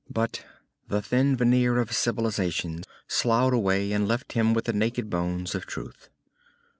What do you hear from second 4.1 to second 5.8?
him with the naked bones of